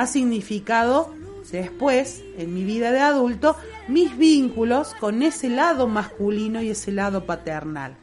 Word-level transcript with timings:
ha 0.00 0.06
significado 0.06 1.12
después, 1.52 2.22
en 2.38 2.54
mi 2.54 2.64
vida 2.64 2.90
de 2.90 3.00
adulto, 3.00 3.54
mis 3.86 4.16
vínculos 4.16 4.94
con 4.98 5.22
ese 5.22 5.50
lado 5.50 5.88
masculino 5.88 6.62
y 6.62 6.70
ese 6.70 6.90
lado 6.90 7.26
paternal. 7.26 7.96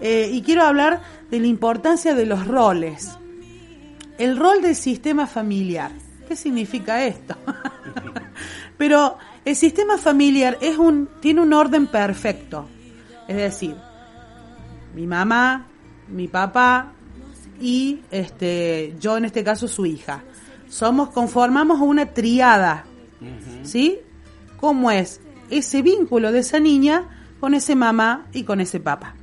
Eh, 0.00 0.30
y 0.32 0.40
quiero 0.40 0.62
hablar 0.62 1.02
de 1.30 1.40
la 1.40 1.46
importancia 1.46 2.14
de 2.14 2.24
los 2.24 2.46
roles. 2.46 3.10
El 4.16 4.38
rol 4.38 4.62
del 4.62 4.74
sistema 4.74 5.26
familiar. 5.26 5.90
¿Qué 6.26 6.34
significa 6.34 7.04
esto? 7.04 7.36
Pero 8.78 9.18
el 9.44 9.54
sistema 9.54 9.98
familiar 9.98 10.56
es 10.62 10.78
un, 10.78 11.10
tiene 11.20 11.42
un 11.42 11.52
orden 11.52 11.88
perfecto. 11.88 12.68
Es 13.28 13.36
decir, 13.36 13.76
mi 14.94 15.06
mamá, 15.06 15.66
mi 16.08 16.26
papá 16.26 16.92
y 17.60 18.00
este, 18.10 18.94
yo 18.98 19.18
en 19.18 19.26
este 19.26 19.44
caso 19.44 19.68
su 19.68 19.84
hija 19.84 20.24
somos, 20.74 21.10
conformamos 21.10 21.80
una 21.80 22.06
triada, 22.06 22.84
¿sí? 23.62 24.00
¿Cómo 24.56 24.90
es 24.90 25.20
ese 25.48 25.82
vínculo 25.82 26.32
de 26.32 26.40
esa 26.40 26.58
niña 26.58 27.04
con 27.38 27.54
ese 27.54 27.76
mamá 27.76 28.26
y 28.32 28.42
con 28.42 28.60
ese 28.60 28.80
papá? 28.80 29.14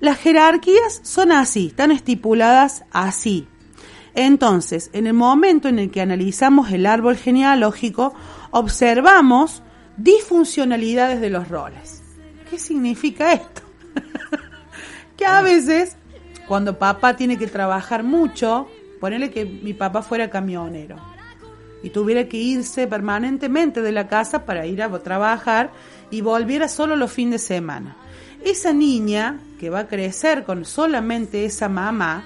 Las 0.00 0.18
jerarquías 0.18 1.00
son 1.02 1.32
así, 1.32 1.68
están 1.68 1.92
estipuladas 1.92 2.84
así. 2.90 3.48
Entonces, 4.14 4.90
en 4.92 5.06
el 5.06 5.14
momento 5.14 5.66
en 5.68 5.78
el 5.78 5.90
que 5.90 6.02
analizamos 6.02 6.70
el 6.70 6.84
árbol 6.84 7.16
genealógico, 7.16 8.12
observamos 8.50 9.62
disfuncionalidades 9.96 11.22
de 11.22 11.30
los 11.30 11.48
roles. 11.48 12.02
¿Qué 12.50 12.58
significa 12.58 13.32
esto? 13.32 13.62
que 15.16 15.24
a 15.24 15.40
veces, 15.40 15.96
cuando 16.46 16.78
papá 16.78 17.16
tiene 17.16 17.38
que 17.38 17.46
trabajar 17.46 18.02
mucho, 18.02 18.68
Ponele 19.06 19.30
que 19.30 19.44
mi 19.44 19.72
papá 19.72 20.02
fuera 20.02 20.28
camionero 20.28 20.96
y 21.80 21.90
tuviera 21.90 22.24
que 22.24 22.38
irse 22.38 22.88
permanentemente 22.88 23.80
de 23.80 23.92
la 23.92 24.08
casa 24.08 24.44
para 24.44 24.66
ir 24.66 24.82
a 24.82 24.90
trabajar 24.98 25.70
y 26.10 26.22
volviera 26.22 26.66
solo 26.66 26.96
los 26.96 27.12
fines 27.12 27.42
de 27.42 27.46
semana. 27.46 27.96
Esa 28.44 28.72
niña 28.72 29.38
que 29.60 29.70
va 29.70 29.78
a 29.78 29.86
crecer 29.86 30.42
con 30.42 30.64
solamente 30.64 31.44
esa 31.44 31.68
mamá 31.68 32.24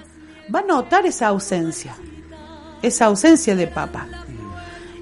va 0.51 0.61
a 0.61 0.63
notar 0.63 1.05
esa 1.05 1.27
ausencia, 1.27 1.93
esa 2.81 3.05
ausencia 3.05 3.55
de 3.55 3.67
papá. 3.67 4.07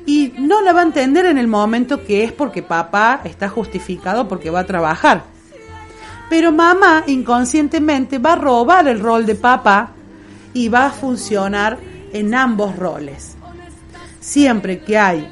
Y 0.05 0.33
no 0.38 0.61
la 0.61 0.73
va 0.73 0.81
a 0.81 0.83
entender 0.83 1.27
en 1.27 1.38
el 1.38 1.47
momento 1.47 2.03
que 2.03 2.25
es 2.25 2.33
porque 2.33 2.61
papá 2.61 3.21
está 3.23 3.47
justificado 3.47 4.27
porque 4.27 4.49
va 4.49 4.59
a 4.59 4.66
trabajar. 4.66 5.23
Pero 6.30 6.52
mamá 6.52 7.05
inconscientemente 7.08 8.17
va 8.17 8.33
a 8.33 8.36
robar 8.36 8.86
el 8.89 8.99
rol 8.99 9.25
de 9.25 9.36
papá 9.36 9.93
y 10.53 10.69
va 10.69 10.88
a 10.88 10.92
funcionar 10.92 11.78
en 12.14 12.33
ambos 12.33 12.75
roles. 12.75 13.36
Siempre 14.19 14.80
que 14.80 14.97
hay 14.97 15.31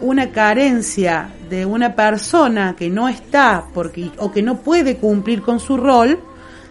una 0.00 0.30
carencia 0.30 1.30
de 1.48 1.64
una 1.64 1.94
persona 1.94 2.74
que 2.76 2.90
no 2.90 3.08
está 3.08 3.64
porque 3.72 4.10
o 4.18 4.32
que 4.32 4.42
no 4.42 4.58
puede 4.58 4.96
cumplir 4.96 5.42
con 5.42 5.60
su 5.60 5.76
rol, 5.76 6.18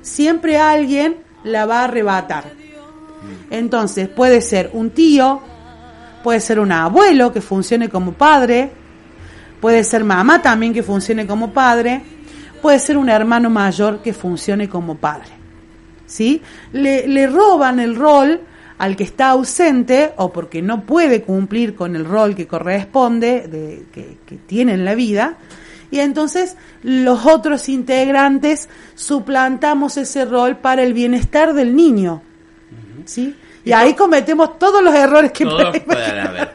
siempre 0.01 0.57
alguien 0.57 1.17
la 1.43 1.65
va 1.65 1.81
a 1.81 1.83
arrebatar. 1.85 2.45
Entonces 3.49 4.09
puede 4.09 4.41
ser 4.41 4.71
un 4.73 4.89
tío, 4.91 5.41
puede 6.23 6.39
ser 6.39 6.59
un 6.59 6.71
abuelo 6.71 7.31
que 7.31 7.41
funcione 7.41 7.89
como 7.89 8.13
padre, 8.13 8.71
puede 9.61 9.83
ser 9.83 10.03
mamá 10.03 10.41
también 10.41 10.73
que 10.73 10.83
funcione 10.83 11.25
como 11.25 11.51
padre, 11.51 12.01
puede 12.61 12.79
ser 12.79 12.97
un 12.97 13.09
hermano 13.09 13.49
mayor 13.49 14.01
que 14.01 14.13
funcione 14.13 14.67
como 14.67 14.95
padre. 14.95 15.42
¿Sí? 16.13 16.43
Le, 16.73 17.27
roban 17.27 17.79
el 17.79 17.95
rol 17.95 18.41
al 18.77 18.95
que 18.95 19.03
está 19.03 19.29
ausente 19.29 20.13
o 20.17 20.31
porque 20.31 20.61
no 20.61 20.85
puede 20.85 21.23
cumplir 21.23 21.73
con 21.73 21.95
el 21.95 22.05
rol 22.05 22.35
que 22.35 22.45
corresponde, 22.45 23.47
de, 23.47 23.85
que, 23.91 24.37
tiene 24.45 24.73
en 24.73 24.85
la 24.85 24.93
vida, 24.93 25.37
y 25.89 25.99
entonces 25.99 26.55
los 26.83 27.25
otros 27.25 27.67
integrantes 27.67 28.69
suplantamos 28.93 29.97
ese 29.97 30.25
rol 30.25 30.57
para 30.57 30.83
el 30.83 30.93
bienestar 30.93 31.53
del 31.53 31.75
niño. 31.75 32.21
¿Sí? 33.05 33.35
Y, 33.65 33.71
ahí 33.71 33.95
cometemos 33.95 34.59
todos 34.59 34.83
los 34.83 34.93
errores 34.93 35.31
que 35.31 35.45
pueden 35.45 36.19
haber. 36.19 36.51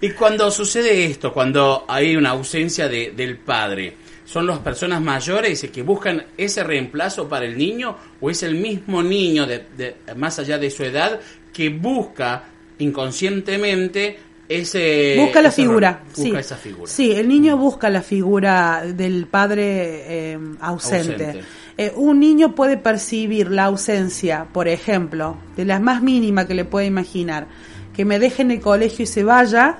y 0.00 0.10
cuando 0.10 0.50
sucede 0.50 1.06
esto, 1.06 1.32
cuando 1.32 1.84
hay 1.88 2.14
una 2.16 2.30
ausencia 2.30 2.88
de, 2.88 3.12
del 3.16 3.38
padre, 3.38 3.96
son 4.28 4.46
las 4.46 4.58
personas 4.58 5.00
mayores 5.00 5.66
que 5.72 5.82
buscan 5.82 6.22
ese 6.36 6.62
reemplazo 6.62 7.26
para 7.26 7.46
el 7.46 7.56
niño 7.56 7.96
o 8.20 8.28
es 8.28 8.42
el 8.42 8.56
mismo 8.56 9.02
niño 9.02 9.46
de, 9.46 9.96
más 10.16 10.38
allá 10.38 10.58
de 10.58 10.70
su 10.70 10.84
edad 10.84 11.18
que 11.50 11.70
busca 11.70 12.44
inconscientemente 12.78 14.18
ese 14.46 15.16
busca 15.18 15.40
la 15.40 15.50
figura 15.50 16.02
sí. 16.12 16.30
esa 16.36 16.56
figura. 16.56 16.90
Sí 16.90 17.12
el 17.12 17.26
niño 17.26 17.56
busca 17.56 17.88
la 17.88 18.02
figura 18.02 18.82
del 18.84 19.26
padre 19.26 20.32
eh, 20.34 20.38
ausente, 20.60 21.40
eh, 21.78 21.92
un 21.96 22.20
niño 22.20 22.54
puede 22.54 22.76
percibir 22.76 23.50
la 23.50 23.64
ausencia 23.64 24.46
por 24.52 24.68
ejemplo 24.68 25.38
de 25.56 25.64
la 25.64 25.80
más 25.80 26.02
mínima 26.02 26.46
que 26.46 26.52
le 26.52 26.66
puede 26.66 26.84
imaginar 26.84 27.46
que 27.94 28.04
me 28.04 28.18
deje 28.18 28.42
en 28.42 28.50
el 28.50 28.60
colegio 28.60 29.04
y 29.04 29.06
se 29.06 29.24
vaya 29.24 29.78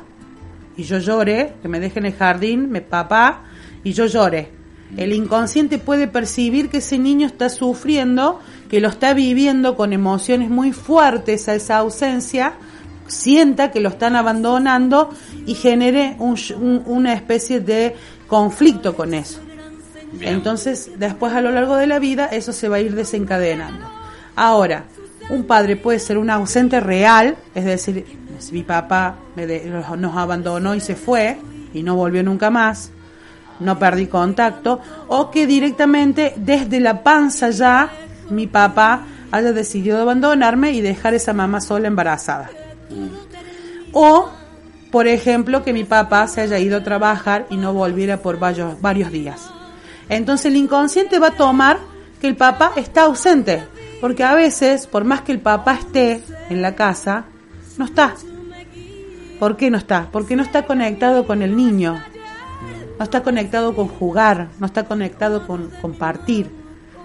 y 0.74 0.84
yo 0.84 0.98
llore 0.98 1.52
que 1.60 1.68
me 1.68 1.80
deje 1.80 1.98
en 1.98 2.06
el 2.06 2.14
jardín 2.14 2.70
me 2.70 2.80
papá 2.80 3.44
y 3.84 3.92
yo 3.92 4.06
llore. 4.06 4.58
El 4.96 5.12
inconsciente 5.12 5.78
puede 5.78 6.08
percibir 6.08 6.70
que 6.70 6.78
ese 6.78 6.98
niño 6.98 7.26
está 7.26 7.50
sufriendo, 7.50 8.40
que 8.70 8.80
lo 8.80 8.88
está 8.88 9.12
viviendo 9.12 9.76
con 9.76 9.92
emociones 9.92 10.48
muy 10.48 10.72
fuertes 10.72 11.48
a 11.48 11.54
esa 11.54 11.78
ausencia, 11.78 12.54
sienta 13.06 13.70
que 13.70 13.80
lo 13.80 13.90
están 13.90 14.16
abandonando 14.16 15.10
y 15.46 15.54
genere 15.54 16.16
una 16.18 17.12
especie 17.12 17.60
de 17.60 17.96
conflicto 18.26 18.94
con 18.94 19.12
eso. 19.12 19.40
Entonces, 20.20 20.92
después 20.96 21.34
a 21.34 21.42
lo 21.42 21.50
largo 21.50 21.76
de 21.76 21.86
la 21.86 21.98
vida, 21.98 22.26
eso 22.26 22.52
se 22.52 22.68
va 22.68 22.76
a 22.76 22.80
ir 22.80 22.94
desencadenando. 22.94 23.86
Ahora, 24.36 24.84
un 25.28 25.44
padre 25.44 25.76
puede 25.76 25.98
ser 25.98 26.16
un 26.16 26.30
ausente 26.30 26.80
real, 26.80 27.36
es 27.54 27.66
decir, 27.66 28.06
mi 28.52 28.62
papá 28.62 29.16
nos 29.98 30.16
abandonó 30.16 30.74
y 30.74 30.80
se 30.80 30.96
fue 30.96 31.36
y 31.74 31.82
no 31.82 31.94
volvió 31.94 32.22
nunca 32.22 32.48
más 32.48 32.90
no 33.60 33.78
perdí 33.78 34.06
contacto, 34.06 34.80
o 35.08 35.30
que 35.30 35.46
directamente 35.46 36.34
desde 36.36 36.80
la 36.80 37.02
panza 37.02 37.50
ya 37.50 37.90
mi 38.30 38.46
papá 38.46 39.02
haya 39.30 39.52
decidido 39.52 40.00
abandonarme 40.00 40.72
y 40.72 40.80
dejar 40.80 41.14
esa 41.14 41.32
mamá 41.32 41.60
sola 41.60 41.88
embarazada. 41.88 42.50
O, 43.92 44.28
por 44.90 45.06
ejemplo, 45.06 45.62
que 45.62 45.72
mi 45.72 45.84
papá 45.84 46.26
se 46.28 46.40
haya 46.40 46.58
ido 46.58 46.78
a 46.78 46.84
trabajar 46.84 47.46
y 47.50 47.56
no 47.56 47.72
volviera 47.72 48.18
por 48.18 48.38
varios, 48.38 48.80
varios 48.80 49.10
días. 49.10 49.50
Entonces 50.08 50.46
el 50.46 50.56
inconsciente 50.56 51.18
va 51.18 51.28
a 51.28 51.36
tomar 51.36 51.78
que 52.20 52.28
el 52.28 52.36
papá 52.36 52.72
está 52.76 53.02
ausente, 53.02 53.64
porque 54.00 54.24
a 54.24 54.34
veces, 54.34 54.86
por 54.86 55.04
más 55.04 55.22
que 55.22 55.32
el 55.32 55.40
papá 55.40 55.74
esté 55.74 56.22
en 56.48 56.62
la 56.62 56.74
casa, 56.74 57.24
no 57.76 57.84
está. 57.84 58.14
¿Por 59.38 59.56
qué 59.56 59.70
no 59.70 59.78
está? 59.78 60.08
Porque 60.10 60.34
no 60.34 60.42
está 60.42 60.64
conectado 60.64 61.26
con 61.26 61.42
el 61.42 61.56
niño, 61.56 62.02
no 62.98 63.04
está 63.04 63.22
conectado 63.22 63.76
con 63.76 63.88
jugar, 63.88 64.48
no 64.58 64.66
está 64.66 64.84
conectado 64.84 65.46
con 65.46 65.70
compartir, 65.80 66.50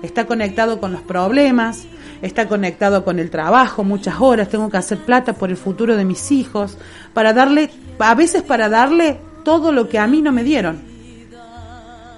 está 0.02 0.26
conectado 0.26 0.80
con 0.80 0.92
los 0.92 1.02
problemas, 1.02 1.86
está 2.22 2.48
conectado 2.48 3.06
con 3.06 3.20
el 3.20 3.30
trabajo, 3.30 3.84
muchas 3.84 4.20
horas, 4.20 4.50
tengo 4.50 4.70
que 4.70 4.78
hacer 4.78 4.98
plata 5.00 5.34
por 5.34 5.50
el 5.50 5.58
futuro 5.58 5.96
de 5.96 6.04
mis 6.04 6.32
hijos, 6.32 6.78
para 7.14 7.32
darle, 7.32 7.70
a 8.00 8.16
veces 8.16 8.42
para 8.42 8.70
darle 8.70 9.20
todo 9.44 9.72
lo 9.72 9.88
que 9.88 10.00
a 10.00 10.08
mí 10.08 10.22
no 10.22 10.32
me 10.32 10.44
dieron. 10.44 10.82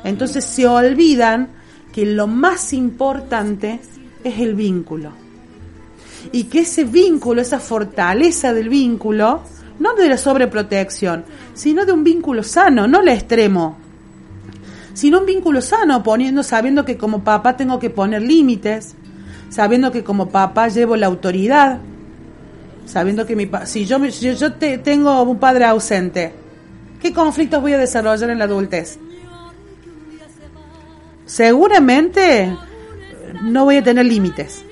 Entonces 0.04 0.45
se 0.45 0.68
olvidan 0.68 1.50
que 1.92 2.06
lo 2.06 2.27
más 2.27 2.72
importante 2.74 3.80
es 4.24 4.39
el 4.39 4.56
vínculo. 4.56 5.12
Y 6.31 6.45
que 6.45 6.60
ese 6.60 6.83
vínculo, 6.83 7.42
esa 7.42 7.60
fortaleza 7.60 8.54
del 8.54 8.69
vínculo, 8.69 9.42
no 9.80 9.94
de 9.95 10.10
la 10.10 10.18
sobreprotección, 10.18 11.25
sino 11.54 11.86
de 11.86 11.92
un 11.92 12.04
vínculo 12.04 12.44
sano, 12.44 12.88
no 12.88 13.01
el 13.01 13.10
extremo, 13.10 13.77
sino 14.94 15.19
un 15.19 15.25
vínculo 15.25 15.62
sano, 15.62 16.01
poniendo, 16.04 16.44
sabiendo 16.44 16.86
que 16.86 16.98
como 16.98 17.24
papá 17.24 17.57
tengo 17.57 17.80
que 17.80 17.89
poner 17.89 18.22
límites, 18.22 18.95
sabiendo 19.50 19.92
que 19.92 20.04
como 20.04 20.30
papá 20.30 20.68
llevo 20.69 20.95
la 20.95 21.07
autoridad 21.07 21.80
sabiendo 22.86 23.25
que 23.25 23.36
mi 23.36 23.50
si 23.66 23.86
yo 23.86 23.98
si 24.12 24.36
yo 24.36 24.54
te- 24.54 24.77
tengo 24.77 25.24
un 25.24 25.39
padre 25.39 25.66
ausente, 25.66 26.31
¿qué 27.01 27.12
conflictos 27.12 27.60
voy 27.60 27.74
a 27.74 27.80
desarrollar 27.80 28.30
en 28.30 28.38
la 28.38 28.45
adultez? 28.45 29.00
Seguramente 31.25 32.56
no 33.44 33.66
voy 33.66 33.77
a 33.77 33.83
tener 33.83 34.06
límites. 34.06 34.63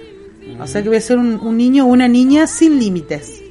O 0.60 0.68
sea 0.68 0.84
que 0.84 0.90
voy 0.90 0.98
a 0.98 1.02
ser 1.02 1.18
un, 1.18 1.40
un 1.42 1.58
niño 1.58 1.86
o 1.86 1.88
una 1.88 2.08
niña 2.08 2.46
sin 2.48 2.78
límites. 2.80 3.42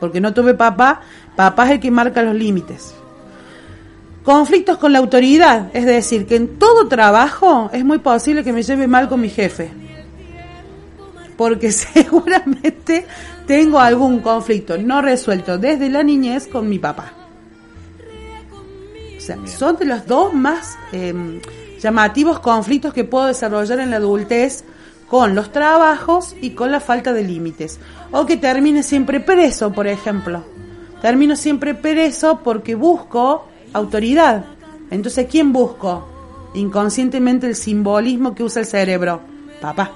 Porque 0.00 0.20
no 0.20 0.34
tuve 0.34 0.54
papá, 0.54 1.02
papá 1.36 1.66
es 1.66 1.72
el 1.72 1.80
que 1.80 1.90
marca 1.90 2.22
los 2.22 2.34
límites. 2.34 2.94
Conflictos 4.24 4.78
con 4.78 4.92
la 4.92 4.98
autoridad, 4.98 5.70
es 5.72 5.86
decir, 5.86 6.26
que 6.26 6.36
en 6.36 6.58
todo 6.58 6.88
trabajo 6.88 7.70
es 7.72 7.84
muy 7.84 7.98
posible 7.98 8.42
que 8.42 8.52
me 8.52 8.62
lleve 8.62 8.86
mal 8.86 9.08
con 9.08 9.20
mi 9.20 9.28
jefe. 9.28 9.70
Porque 11.36 11.70
seguramente 11.72 13.06
tengo 13.46 13.78
algún 13.78 14.20
conflicto 14.20 14.78
no 14.78 15.02
resuelto 15.02 15.58
desde 15.58 15.88
la 15.90 16.02
niñez 16.02 16.46
con 16.46 16.68
mi 16.68 16.78
papá. 16.78 17.12
O 19.16 19.20
sea, 19.20 19.36
son 19.46 19.76
de 19.76 19.84
los 19.84 20.06
dos 20.06 20.32
más 20.32 20.78
eh, 20.92 21.12
llamativos 21.80 22.40
conflictos 22.40 22.94
que 22.94 23.04
puedo 23.04 23.26
desarrollar 23.26 23.80
en 23.80 23.90
la 23.90 23.96
adultez 23.96 24.64
con 25.10 25.34
los 25.34 25.50
trabajos 25.50 26.36
y 26.40 26.50
con 26.50 26.70
la 26.70 26.78
falta 26.78 27.12
de 27.12 27.24
límites. 27.24 27.80
O 28.12 28.26
que 28.26 28.36
termine 28.36 28.84
siempre 28.84 29.18
preso, 29.18 29.72
por 29.72 29.88
ejemplo. 29.88 30.44
Termino 31.02 31.34
siempre 31.34 31.74
preso 31.74 32.40
porque 32.44 32.76
busco 32.76 33.46
autoridad. 33.72 34.44
Entonces, 34.90 35.26
¿quién 35.28 35.52
busco? 35.52 36.06
Inconscientemente 36.54 37.48
el 37.48 37.56
simbolismo 37.56 38.36
que 38.36 38.44
usa 38.44 38.60
el 38.60 38.66
cerebro. 38.66 39.20
Papá. 39.60 39.90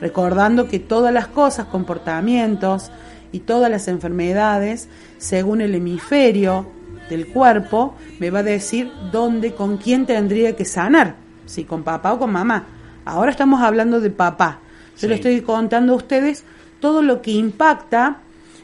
Recordando 0.00 0.68
que 0.68 0.80
todas 0.80 1.12
las 1.12 1.28
cosas, 1.28 1.66
comportamientos 1.66 2.90
y 3.32 3.40
todas 3.40 3.70
las 3.70 3.88
enfermedades, 3.88 4.88
según 5.16 5.62
el 5.62 5.74
hemisferio 5.74 6.66
del 7.08 7.28
cuerpo, 7.28 7.94
me 8.18 8.30
va 8.30 8.40
a 8.40 8.42
decir 8.42 8.92
dónde, 9.10 9.54
con 9.54 9.78
quién 9.78 10.04
tendría 10.04 10.54
que 10.56 10.66
sanar. 10.66 11.16
Si 11.46 11.64
con 11.64 11.82
papá 11.82 12.12
o 12.12 12.18
con 12.18 12.32
mamá. 12.32 12.66
Ahora 13.04 13.30
estamos 13.30 13.60
hablando 13.62 14.00
de 14.00 14.10
papá. 14.10 14.60
Yo 14.94 15.00
Sí. 15.00 15.06
le 15.08 15.14
estoy 15.16 15.40
contando 15.42 15.92
a 15.92 15.96
ustedes 15.96 16.44
todo 16.80 17.02
lo 17.02 17.20
que 17.22 17.32
impacta 17.32 18.18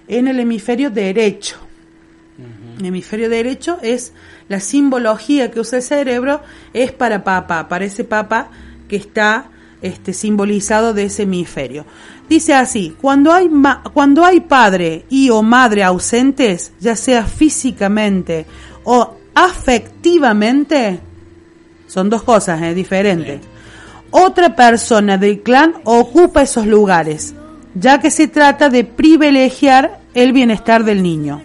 en 0.08 0.28
el 0.28 0.40
hemisferio 0.40 0.90
derecho. 0.90 1.56
El 2.78 2.86
hemisferio 2.86 3.28
derecho 3.28 3.78
es 3.82 4.12
la 4.48 4.60
simbología 4.60 5.50
que 5.50 5.60
usa 5.60 5.78
el 5.78 5.82
cerebro, 5.84 6.40
es 6.72 6.90
para 6.92 7.22
papá, 7.22 7.68
para 7.68 7.84
ese 7.84 8.04
papá 8.04 8.48
que 8.88 8.96
está 8.96 9.46
este, 9.82 10.12
simbolizado 10.14 10.94
de 10.94 11.04
ese 11.04 11.24
hemisferio. 11.24 11.84
Dice 12.28 12.54
así, 12.54 12.96
cuando 13.00 13.32
hay, 13.32 13.48
ma- 13.48 13.82
cuando 13.92 14.24
hay 14.24 14.40
padre 14.40 15.04
y 15.10 15.28
o 15.30 15.42
madre 15.42 15.82
ausentes, 15.84 16.72
ya 16.80 16.96
sea 16.96 17.24
físicamente 17.26 18.46
o 18.84 19.16
afectivamente, 19.34 21.00
son 21.86 22.08
dos 22.10 22.22
cosas 22.22 22.60
eh, 22.62 22.74
diferentes. 22.74 23.40
Otra 24.10 24.56
persona 24.56 25.18
del 25.18 25.40
clan 25.40 25.74
ocupa 25.84 26.42
esos 26.42 26.66
lugares, 26.66 27.34
ya 27.74 28.00
que 28.00 28.10
se 28.10 28.26
trata 28.26 28.68
de 28.68 28.84
privilegiar 28.84 30.00
el 30.14 30.32
bienestar 30.32 30.84
del 30.84 31.02
niño. 31.02 31.42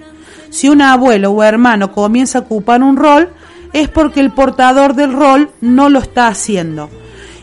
Si 0.50 0.70
un 0.70 0.82
abuelo 0.82 1.32
o 1.32 1.44
hermano 1.44 1.92
comienza 1.92 2.40
a 2.40 2.42
ocupar 2.42 2.82
un 2.82 2.98
rol, 2.98 3.30
es 3.74 3.90
porque 3.90 4.20
el 4.20 4.32
portador 4.32 4.96
del 4.96 5.14
rol 5.14 5.52
no 5.62 5.90
lo 5.90 6.00
está 6.00 6.28
haciendo. 6.28 6.90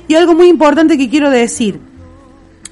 Y 0.09 0.15
algo 0.15 0.35
muy 0.35 0.49
importante 0.49 0.99
que 0.99 1.09
quiero 1.09 1.31
decir, 1.31 1.79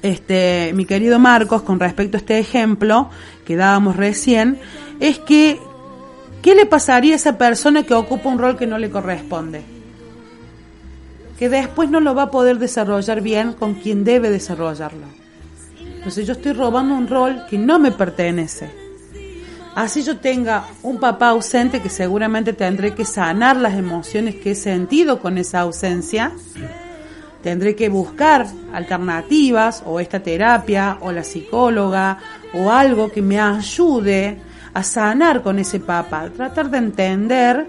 este, 0.01 0.71
mi 0.73 0.85
querido 0.85 1.19
Marcos, 1.19 1.61
con 1.61 1.79
respecto 1.79 2.17
a 2.17 2.19
este 2.19 2.39
ejemplo 2.39 3.09
que 3.45 3.55
dábamos 3.55 3.95
recién, 3.95 4.59
es 4.99 5.19
que, 5.19 5.59
¿qué 6.41 6.55
le 6.55 6.65
pasaría 6.65 7.13
a 7.13 7.15
esa 7.15 7.37
persona 7.37 7.83
que 7.83 7.93
ocupa 7.93 8.29
un 8.29 8.39
rol 8.39 8.57
que 8.57 8.67
no 8.67 8.77
le 8.77 8.89
corresponde? 8.89 9.63
Que 11.41 11.49
después 11.49 11.89
no 11.89 11.99
lo 12.01 12.13
va 12.13 12.21
a 12.21 12.29
poder 12.29 12.59
desarrollar 12.59 13.21
bien 13.21 13.53
con 13.53 13.73
quien 13.73 14.03
debe 14.03 14.29
desarrollarlo. 14.29 15.07
Entonces 15.95 16.27
yo 16.27 16.33
estoy 16.33 16.53
robando 16.53 16.93
un 16.93 17.07
rol 17.07 17.47
que 17.49 17.57
no 17.57 17.79
me 17.79 17.91
pertenece. 17.91 18.69
Así 19.73 20.03
yo 20.03 20.17
tenga 20.17 20.65
un 20.83 20.99
papá 20.99 21.29
ausente 21.29 21.81
que 21.81 21.89
seguramente 21.89 22.53
tendré 22.53 22.93
que 22.93 23.05
sanar 23.05 23.57
las 23.57 23.73
emociones 23.73 24.35
que 24.35 24.51
he 24.51 24.55
sentido 24.55 25.19
con 25.19 25.39
esa 25.39 25.61
ausencia. 25.61 26.31
Tendré 27.41 27.75
que 27.75 27.89
buscar 27.89 28.45
alternativas 28.71 29.81
o 29.87 29.99
esta 29.99 30.19
terapia 30.19 30.99
o 31.01 31.11
la 31.11 31.23
psicóloga 31.23 32.19
o 32.53 32.71
algo 32.71 33.11
que 33.11 33.23
me 33.23 33.39
ayude 33.39 34.37
a 34.75 34.83
sanar 34.83 35.41
con 35.41 35.57
ese 35.57 35.79
papá. 35.79 36.29
Tratar 36.29 36.69
de 36.69 36.77
entender 36.77 37.67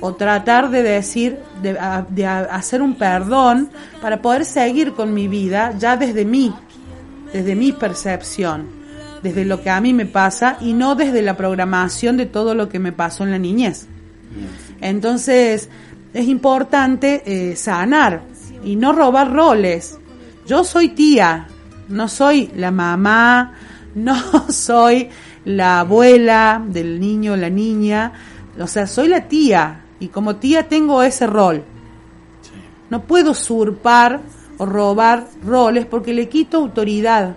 o 0.00 0.14
tratar 0.14 0.70
de 0.70 0.82
decir, 0.82 1.38
de, 1.62 1.76
de 2.10 2.26
hacer 2.26 2.82
un 2.82 2.94
perdón 2.94 3.70
para 4.00 4.22
poder 4.22 4.44
seguir 4.44 4.92
con 4.92 5.12
mi 5.12 5.28
vida 5.28 5.74
ya 5.78 5.96
desde 5.96 6.24
mí, 6.24 6.54
desde 7.32 7.54
mi 7.54 7.72
percepción, 7.72 8.66
desde 9.22 9.44
lo 9.44 9.62
que 9.62 9.70
a 9.70 9.80
mí 9.80 9.92
me 9.92 10.06
pasa 10.06 10.56
y 10.60 10.72
no 10.72 10.94
desde 10.94 11.22
la 11.22 11.36
programación 11.36 12.16
de 12.16 12.26
todo 12.26 12.54
lo 12.54 12.68
que 12.68 12.78
me 12.78 12.92
pasó 12.92 13.24
en 13.24 13.32
la 13.32 13.38
niñez. 13.38 13.86
Entonces, 14.80 15.68
es 16.14 16.28
importante 16.28 17.22
eh, 17.26 17.56
sanar 17.56 18.22
y 18.64 18.76
no 18.76 18.92
robar 18.92 19.32
roles. 19.32 19.98
Yo 20.46 20.64
soy 20.64 20.90
tía, 20.90 21.48
no 21.88 22.08
soy 22.08 22.50
la 22.56 22.70
mamá, 22.70 23.54
no 23.94 24.16
soy 24.48 25.08
la 25.44 25.80
abuela 25.80 26.62
del 26.64 27.00
niño 27.00 27.36
la 27.36 27.50
niña, 27.50 28.12
o 28.60 28.66
sea, 28.66 28.86
soy 28.86 29.08
la 29.08 29.22
tía 29.28 29.84
y 30.00 30.08
como 30.08 30.36
tía 30.36 30.68
tengo 30.68 31.02
ese 31.02 31.26
rol. 31.26 31.64
No 32.90 33.02
puedo 33.02 33.32
usurpar 33.32 34.20
o 34.58 34.66
robar 34.66 35.28
roles 35.44 35.86
porque 35.86 36.12
le 36.12 36.28
quito 36.28 36.58
autoridad. 36.58 37.36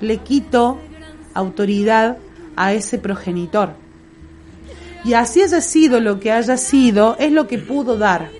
Le 0.00 0.18
quito 0.18 0.78
autoridad 1.34 2.18
a 2.56 2.72
ese 2.72 2.98
progenitor. 2.98 3.74
Y 5.04 5.14
así 5.14 5.42
haya 5.42 5.60
sido 5.60 6.00
lo 6.00 6.20
que 6.20 6.30
haya 6.30 6.56
sido, 6.56 7.16
es 7.18 7.32
lo 7.32 7.48
que 7.48 7.58
pudo 7.58 7.98
dar. 7.98 8.30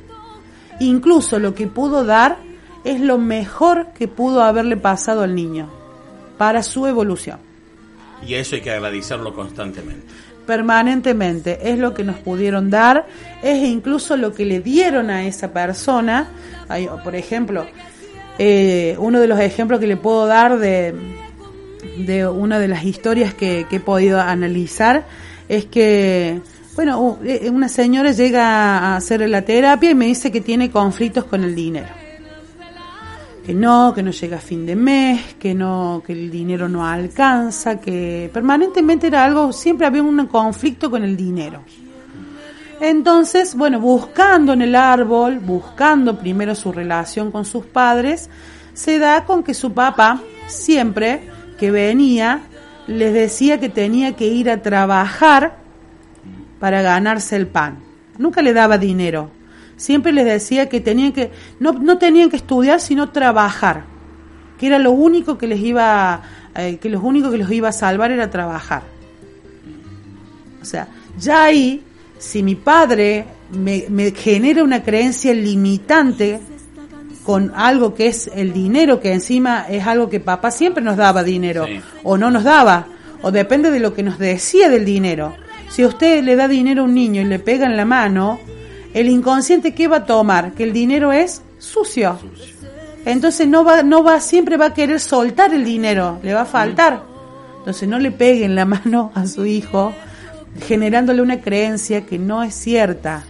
Incluso 0.78 1.38
lo 1.38 1.54
que 1.54 1.66
pudo 1.66 2.04
dar 2.04 2.38
es 2.84 3.00
lo 3.00 3.18
mejor 3.18 3.88
que 3.94 4.08
pudo 4.08 4.42
haberle 4.42 4.76
pasado 4.76 5.22
al 5.22 5.34
niño 5.34 5.68
para 6.38 6.62
su 6.62 6.86
evolución. 6.86 7.38
Y 8.26 8.34
eso 8.34 8.54
hay 8.54 8.62
que 8.62 8.70
agradecerlo 8.70 9.34
constantemente. 9.34 10.06
Permanentemente 10.46 11.70
es 11.70 11.78
lo 11.78 11.94
que 11.94 12.04
nos 12.04 12.16
pudieron 12.16 12.68
dar, 12.68 13.06
es 13.42 13.62
incluso 13.62 14.16
lo 14.16 14.32
que 14.32 14.44
le 14.44 14.60
dieron 14.60 15.10
a 15.10 15.24
esa 15.24 15.52
persona. 15.52 16.28
Hay, 16.68 16.88
por 17.04 17.14
ejemplo, 17.14 17.66
eh, 18.38 18.96
uno 18.98 19.20
de 19.20 19.28
los 19.28 19.38
ejemplos 19.38 19.78
que 19.78 19.86
le 19.86 19.96
puedo 19.96 20.26
dar 20.26 20.58
de, 20.58 20.94
de 21.98 22.26
una 22.26 22.58
de 22.58 22.68
las 22.68 22.84
historias 22.84 23.34
que, 23.34 23.66
que 23.70 23.76
he 23.76 23.80
podido 23.80 24.20
analizar 24.20 25.04
es 25.48 25.66
que, 25.66 26.40
bueno, 26.74 27.18
eh, 27.24 27.50
una 27.50 27.68
señora 27.68 28.10
llega 28.12 28.78
a 28.78 28.96
hacer 28.96 29.28
la 29.28 29.42
terapia 29.42 29.90
y 29.90 29.94
me 29.94 30.06
dice 30.06 30.32
que 30.32 30.40
tiene 30.40 30.70
conflictos 30.70 31.24
con 31.24 31.44
el 31.44 31.54
dinero. 31.54 32.01
Que 33.44 33.54
no, 33.54 33.92
que 33.92 34.02
no 34.02 34.12
llega 34.12 34.36
a 34.36 34.40
fin 34.40 34.64
de 34.64 34.76
mes, 34.76 35.34
que 35.34 35.52
no, 35.52 36.02
que 36.06 36.12
el 36.12 36.30
dinero 36.30 36.68
no 36.68 36.86
alcanza, 36.86 37.80
que 37.80 38.30
permanentemente 38.32 39.08
era 39.08 39.24
algo, 39.24 39.52
siempre 39.52 39.86
había 39.86 40.02
un 40.02 40.26
conflicto 40.26 40.90
con 40.90 41.02
el 41.02 41.16
dinero. 41.16 41.62
Entonces, 42.80 43.54
bueno, 43.54 43.80
buscando 43.80 44.52
en 44.52 44.62
el 44.62 44.74
árbol, 44.74 45.38
buscando 45.38 46.18
primero 46.18 46.54
su 46.54 46.72
relación 46.72 47.30
con 47.30 47.44
sus 47.44 47.66
padres, 47.66 48.28
se 48.74 48.98
da 48.98 49.24
con 49.24 49.42
que 49.42 49.54
su 49.54 49.72
papá 49.72 50.20
siempre 50.46 51.28
que 51.58 51.70
venía 51.70 52.42
les 52.86 53.12
decía 53.12 53.60
que 53.60 53.68
tenía 53.68 54.16
que 54.16 54.26
ir 54.26 54.50
a 54.50 54.62
trabajar 54.62 55.56
para 56.58 56.82
ganarse 56.82 57.36
el 57.36 57.46
pan. 57.46 57.78
Nunca 58.18 58.42
le 58.42 58.52
daba 58.52 58.78
dinero. 58.78 59.30
Siempre 59.82 60.12
les 60.12 60.24
decía 60.24 60.68
que 60.68 60.80
tenían 60.80 61.10
que 61.12 61.32
no, 61.58 61.72
no 61.72 61.98
tenían 61.98 62.30
que 62.30 62.36
estudiar 62.36 62.78
sino 62.78 63.10
trabajar, 63.10 63.82
que 64.56 64.68
era 64.68 64.78
lo 64.78 64.92
único 64.92 65.38
que 65.38 65.48
les 65.48 65.58
iba 65.58 66.22
eh, 66.54 66.78
que 66.80 66.88
lo 66.88 67.00
único 67.00 67.32
que 67.32 67.38
los 67.38 67.50
iba 67.50 67.68
a 67.70 67.72
salvar 67.72 68.12
era 68.12 68.30
trabajar. 68.30 68.82
O 70.60 70.64
sea, 70.64 70.86
ya 71.18 71.42
ahí 71.42 71.82
si 72.16 72.44
mi 72.44 72.54
padre 72.54 73.24
me, 73.50 73.86
me 73.88 74.12
genera 74.12 74.62
una 74.62 74.84
creencia 74.84 75.34
limitante 75.34 76.38
con 77.24 77.50
algo 77.56 77.92
que 77.92 78.06
es 78.06 78.30
el 78.36 78.52
dinero, 78.52 79.00
que 79.00 79.12
encima 79.12 79.66
es 79.68 79.84
algo 79.84 80.08
que 80.08 80.20
papá 80.20 80.52
siempre 80.52 80.84
nos 80.84 80.96
daba 80.96 81.24
dinero, 81.24 81.66
Sí. 81.66 81.80
o 82.04 82.16
no 82.16 82.30
nos 82.30 82.44
daba, 82.44 82.86
o 83.22 83.32
depende 83.32 83.72
de 83.72 83.80
lo 83.80 83.94
que 83.94 84.04
nos 84.04 84.16
decía 84.20 84.68
del 84.68 84.84
dinero. 84.84 85.34
Si 85.70 85.84
usted 85.84 86.22
le 86.22 86.36
da 86.36 86.46
dinero 86.46 86.82
a 86.82 86.84
un 86.84 86.94
niño 86.94 87.20
y 87.22 87.24
le 87.24 87.40
pega 87.40 87.66
en 87.66 87.76
la 87.76 87.84
mano, 87.84 88.38
el 88.94 89.08
inconsciente 89.08 89.74
¿qué 89.74 89.88
va 89.88 89.98
a 89.98 90.06
tomar? 90.06 90.52
Que 90.52 90.64
el 90.64 90.72
dinero 90.72 91.12
es 91.12 91.42
sucio. 91.58 92.18
Entonces 93.04 93.48
no 93.48 93.64
va, 93.64 93.82
no 93.82 94.02
va, 94.04 94.20
siempre 94.20 94.56
va 94.56 94.66
a 94.66 94.74
querer 94.74 95.00
soltar 95.00 95.52
el 95.54 95.64
dinero, 95.64 96.18
le 96.22 96.34
va 96.34 96.42
a 96.42 96.46
faltar. 96.46 97.02
Entonces 97.58 97.88
no 97.88 97.98
le 97.98 98.10
peguen 98.10 98.54
la 98.54 98.64
mano 98.66 99.10
a 99.14 99.26
su 99.26 99.46
hijo 99.46 99.92
generándole 100.60 101.22
una 101.22 101.40
creencia 101.40 102.04
que 102.06 102.18
no 102.18 102.42
es 102.42 102.54
cierta. 102.54 103.24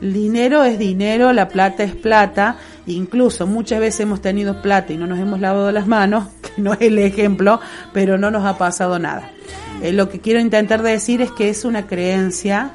El 0.00 0.12
dinero 0.12 0.64
es 0.64 0.78
dinero, 0.78 1.32
la 1.32 1.48
plata 1.48 1.82
es 1.82 1.94
plata, 1.94 2.56
incluso 2.86 3.46
muchas 3.46 3.80
veces 3.80 4.00
hemos 4.00 4.22
tenido 4.22 4.62
plata 4.62 4.92
y 4.92 4.96
no 4.96 5.06
nos 5.06 5.18
hemos 5.18 5.40
lavado 5.40 5.70
las 5.72 5.86
manos, 5.86 6.28
que 6.42 6.62
no 6.62 6.72
es 6.72 6.80
el 6.80 6.98
ejemplo, 6.98 7.60
pero 7.92 8.16
no 8.16 8.30
nos 8.30 8.44
ha 8.46 8.56
pasado 8.56 8.98
nada. 8.98 9.30
Eh, 9.82 9.92
lo 9.92 10.08
que 10.08 10.20
quiero 10.20 10.40
intentar 10.40 10.82
decir 10.82 11.20
es 11.20 11.30
que 11.32 11.48
es 11.48 11.64
una 11.64 11.86
creencia 11.86 12.70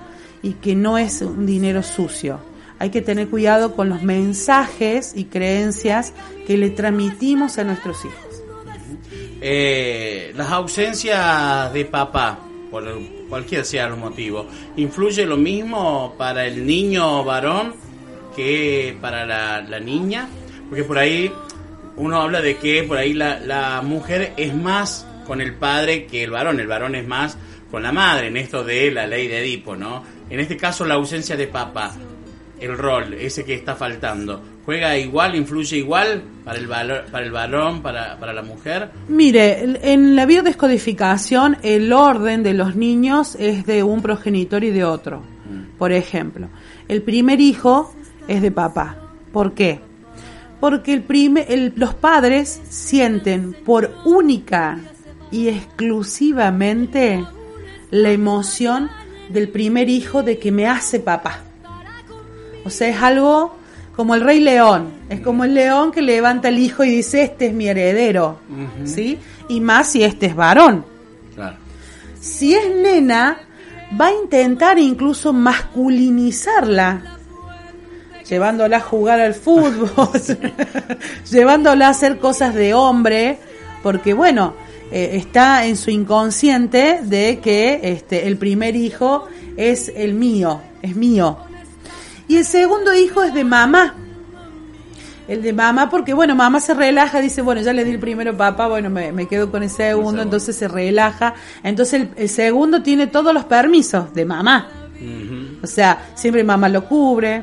y 0.45 0.53
que 0.53 0.75
no 0.75 0.99
es 0.99 1.23
un 1.23 1.47
dinero 1.47 1.81
sucio. 1.81 2.39
Hay 2.77 2.91
que 2.91 3.01
tener 3.01 3.29
cuidado 3.29 3.75
con 3.75 3.89
los 3.89 4.03
mensajes 4.03 5.13
y 5.15 5.25
creencias 5.25 6.13
que 6.45 6.55
le 6.55 6.69
transmitimos 6.69 7.57
a 7.57 7.63
nuestros 7.63 8.05
hijos. 8.05 8.43
Eh, 9.41 10.31
las 10.35 10.51
ausencias 10.51 11.73
de 11.73 11.85
papá, 11.85 12.37
por 12.69 12.83
cualquier 13.27 13.65
sea 13.65 13.87
el 13.87 13.95
motivo, 13.95 14.45
¿influye 14.77 15.25
lo 15.25 15.35
mismo 15.35 16.13
para 16.15 16.45
el 16.45 16.63
niño 16.63 17.23
varón 17.23 17.73
que 18.35 18.95
para 19.01 19.25
la, 19.25 19.79
niña? 19.79 20.29
Porque 20.69 20.83
por 20.83 20.99
ahí 20.99 21.31
uno 21.95 22.21
habla 22.21 22.39
de 22.41 22.57
que 22.57 22.83
por 22.83 22.99
ahí 22.99 23.13
la, 23.13 23.39
la 23.39 23.81
mujer 23.81 24.33
es 24.37 24.53
más 24.53 25.07
con 25.25 25.41
el 25.41 25.53
padre 25.55 26.05
que 26.05 26.23
el 26.23 26.31
varón, 26.31 26.59
el 26.59 26.67
varón 26.67 26.95
es 26.95 27.07
más 27.07 27.37
con 27.69 27.83
la 27.83 27.91
madre, 27.91 28.27
en 28.27 28.37
esto 28.37 28.63
de 28.63 28.91
la 28.91 29.07
ley 29.07 29.27
de 29.27 29.39
Edipo, 29.39 29.75
¿no? 29.75 30.03
En 30.29 30.39
este 30.39 30.55
caso 30.55 30.85
la 30.85 30.93
ausencia 30.93 31.35
de 31.35 31.47
papá, 31.47 31.91
el 32.59 32.77
rol, 32.77 33.13
ese 33.15 33.43
que 33.43 33.53
está 33.53 33.75
faltando, 33.75 34.41
¿juega 34.65 34.97
igual, 34.97 35.35
influye 35.35 35.77
igual 35.77 36.23
para 36.43 36.57
el, 36.57 36.67
valor, 36.67 37.05
para 37.11 37.25
el 37.25 37.31
varón, 37.31 37.81
para, 37.81 38.17
para 38.17 38.33
la 38.33 38.41
mujer? 38.41 38.89
Mire, 39.07 39.91
en 39.91 40.15
la 40.15 40.25
biodescodificación 40.25 41.57
el 41.63 41.91
orden 41.91 42.43
de 42.43 42.53
los 42.53 42.75
niños 42.75 43.35
es 43.39 43.65
de 43.65 43.83
un 43.83 44.01
progenitor 44.01 44.63
y 44.63 44.71
de 44.71 44.83
otro. 44.83 45.19
Mm. 45.19 45.77
Por 45.77 45.91
ejemplo, 45.91 46.47
el 46.87 47.01
primer 47.01 47.41
hijo 47.41 47.93
es 48.27 48.41
de 48.41 48.51
papá. 48.51 48.97
¿Por 49.33 49.53
qué? 49.53 49.79
Porque 50.59 50.93
el 50.93 51.03
prime, 51.03 51.45
los 51.75 51.93
padres 51.93 52.61
sienten 52.69 53.53
por 53.65 53.93
única 54.05 54.79
y 55.31 55.49
exclusivamente 55.49 57.25
la 57.91 58.11
emoción 58.11 58.89
del 59.29 59.49
primer 59.49 59.89
hijo 59.89 60.23
de 60.23 60.37
que 60.37 60.51
me 60.51 60.67
hace 60.67 60.99
papá. 60.99 61.41
O 62.63 62.69
sea, 62.69 62.89
es 62.89 63.01
algo 63.01 63.55
como 63.95 64.15
el 64.15 64.21
rey 64.21 64.39
león, 64.41 64.89
es 65.09 65.21
como 65.21 65.45
el 65.45 65.53
león 65.53 65.91
que 65.91 66.01
levanta 66.01 66.49
el 66.49 66.59
hijo 66.59 66.83
y 66.83 66.89
dice, 66.89 67.23
este 67.23 67.47
es 67.47 67.53
mi 67.53 67.67
heredero, 67.67 68.39
¿sí? 68.83 69.19
Y 69.47 69.61
más 69.61 69.87
si 69.87 70.03
este 70.03 70.25
es 70.25 70.35
varón. 70.35 70.85
Si 72.19 72.55
es 72.55 72.75
nena, 72.75 73.37
va 73.99 74.07
a 74.07 74.13
intentar 74.13 74.79
incluso 74.79 75.31
masculinizarla, 75.31 77.17
llevándola 78.27 78.77
a 78.77 78.81
jugar 78.81 79.21
al 79.21 79.35
fútbol, 79.35 80.09
llevándola 81.29 81.87
a 81.87 81.91
hacer 81.91 82.17
cosas 82.17 82.53
de 82.55 82.73
hombre, 82.73 83.37
porque 83.83 84.13
bueno, 84.13 84.55
eh, 84.91 85.11
está 85.13 85.65
en 85.65 85.77
su 85.77 85.89
inconsciente 85.89 86.99
de 87.03 87.39
que 87.39 87.79
este, 87.83 88.27
el 88.27 88.37
primer 88.37 88.75
hijo 88.75 89.27
es 89.57 89.91
el 89.95 90.13
mío, 90.13 90.61
es 90.81 90.95
mío, 90.95 91.37
y 92.27 92.37
el 92.37 92.45
segundo 92.45 92.93
hijo 92.93 93.23
es 93.23 93.33
de 93.33 93.43
mamá. 93.43 93.95
El 95.27 95.41
de 95.41 95.53
mamá, 95.53 95.89
porque 95.89 96.13
bueno, 96.13 96.35
mamá 96.35 96.59
se 96.59 96.75
relaja, 96.75 97.19
dice, 97.19 97.41
bueno, 97.41 97.61
ya 97.61 97.73
le 97.73 97.83
di 97.83 97.91
el 97.91 97.99
primero 97.99 98.37
papá, 98.37 98.67
bueno, 98.67 98.91
me, 98.91 99.27
quedo 99.27 99.49
con 99.49 99.63
el 99.63 99.71
segundo, 99.71 100.21
entonces 100.21 100.55
se 100.55 100.67
relaja. 100.67 101.33
Entonces 101.63 102.09
el, 102.15 102.29
segundo 102.29 102.83
tiene 102.83 103.07
todos 103.07 103.33
los 103.33 103.45
permisos 103.45 104.13
de 104.13 104.25
mamá. 104.25 104.69
O 105.63 105.67
sea, 105.67 106.11
siempre 106.13 106.43
mamá 106.43 106.69
lo 106.69 106.85
cubre, 106.85 107.41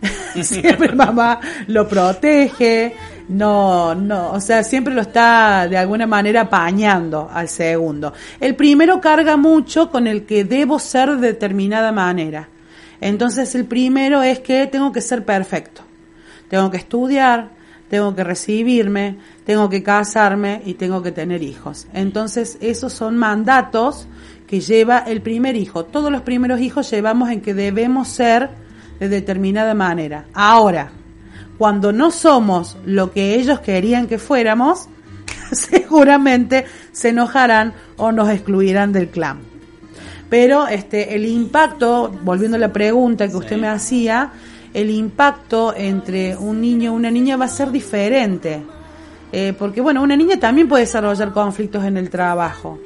siempre 0.42 0.92
mamá 0.92 1.40
lo 1.68 1.88
protege, 1.88 2.96
no, 3.30 3.94
no, 3.94 4.32
o 4.32 4.40
sea, 4.40 4.64
siempre 4.64 4.92
lo 4.92 5.02
está 5.02 5.68
de 5.68 5.78
alguna 5.78 6.04
manera 6.04 6.42
apañando 6.42 7.30
al 7.32 7.48
segundo. 7.48 8.12
El 8.40 8.56
primero 8.56 9.00
carga 9.00 9.36
mucho 9.36 9.88
con 9.88 10.08
el 10.08 10.26
que 10.26 10.42
debo 10.42 10.80
ser 10.80 11.10
de 11.16 11.28
determinada 11.28 11.92
manera. 11.92 12.48
Entonces 13.00 13.54
el 13.54 13.66
primero 13.66 14.20
es 14.20 14.40
que 14.40 14.66
tengo 14.66 14.90
que 14.90 15.00
ser 15.00 15.24
perfecto. 15.24 15.82
Tengo 16.48 16.72
que 16.72 16.78
estudiar, 16.78 17.50
tengo 17.88 18.16
que 18.16 18.24
recibirme, 18.24 19.18
tengo 19.44 19.70
que 19.70 19.84
casarme 19.84 20.62
y 20.64 20.74
tengo 20.74 21.00
que 21.00 21.12
tener 21.12 21.40
hijos. 21.44 21.86
Entonces 21.94 22.58
esos 22.60 22.92
son 22.92 23.16
mandatos 23.16 24.08
que 24.48 24.58
lleva 24.60 24.98
el 25.06 25.22
primer 25.22 25.54
hijo. 25.54 25.84
Todos 25.84 26.10
los 26.10 26.22
primeros 26.22 26.60
hijos 26.60 26.90
llevamos 26.90 27.30
en 27.30 27.42
que 27.42 27.54
debemos 27.54 28.08
ser 28.08 28.50
de 28.98 29.08
determinada 29.08 29.72
manera. 29.74 30.24
Ahora, 30.34 30.90
cuando 31.60 31.92
no 31.92 32.10
somos 32.10 32.78
lo 32.86 33.12
que 33.12 33.34
ellos 33.34 33.60
querían 33.60 34.06
que 34.06 34.16
fuéramos, 34.16 34.88
seguramente 35.52 36.64
se 36.90 37.10
enojarán 37.10 37.74
o 37.98 38.12
nos 38.12 38.30
excluirán 38.30 38.94
del 38.94 39.08
clan. 39.08 39.40
Pero 40.30 40.66
este, 40.68 41.14
el 41.14 41.26
impacto, 41.26 42.10
volviendo 42.22 42.56
a 42.56 42.60
la 42.60 42.72
pregunta 42.72 43.28
que 43.28 43.36
usted 43.36 43.58
me 43.58 43.68
hacía, 43.68 44.32
el 44.72 44.88
impacto 44.88 45.74
entre 45.76 46.34
un 46.34 46.62
niño 46.62 46.92
y 46.92 46.96
una 46.96 47.10
niña 47.10 47.36
va 47.36 47.44
a 47.44 47.48
ser 47.48 47.70
diferente. 47.70 48.62
Eh, 49.30 49.52
porque, 49.58 49.82
bueno, 49.82 50.02
una 50.02 50.16
niña 50.16 50.40
también 50.40 50.66
puede 50.66 50.84
desarrollar 50.84 51.30
conflictos 51.34 51.84
en 51.84 51.98
el 51.98 52.08
trabajo, 52.08 52.78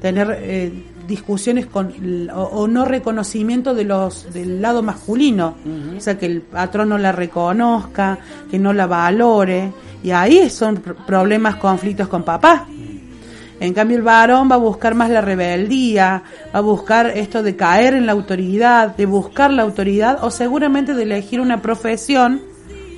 tener 0.00 0.38
eh, 0.42 0.72
discusiones 1.06 1.66
con 1.66 1.92
o, 2.34 2.66
no 2.68 2.84
reconocimiento 2.84 3.74
de 3.74 3.84
los 3.84 4.32
del 4.32 4.62
lado 4.62 4.82
masculino, 4.82 5.56
o 5.96 6.00
sea, 6.00 6.18
que 6.18 6.26
el 6.26 6.42
patrón 6.42 6.90
no 6.90 6.98
la 6.98 7.12
reconozca, 7.12 8.18
que 8.50 8.58
no 8.58 8.72
la 8.72 8.86
valore, 8.86 9.72
y 10.02 10.10
ahí 10.10 10.50
son 10.50 10.76
problemas, 10.76 11.56
conflictos 11.56 12.08
con 12.08 12.22
papá. 12.22 12.66
En 13.60 13.74
cambio 13.74 13.96
el 13.96 14.02
varón 14.02 14.50
va 14.50 14.56
a 14.56 14.58
buscar 14.58 14.96
más 14.96 15.08
la 15.08 15.20
rebeldía, 15.20 16.24
va 16.52 16.58
a 16.58 16.62
buscar 16.62 17.06
esto 17.14 17.44
de 17.44 17.54
caer 17.54 17.94
en 17.94 18.06
la 18.06 18.12
autoridad, 18.12 18.96
de 18.96 19.06
buscar 19.06 19.52
la 19.52 19.62
autoridad 19.62 20.24
o 20.24 20.32
seguramente 20.32 20.94
de 20.94 21.04
elegir 21.04 21.40
una 21.40 21.62
profesión 21.62 22.42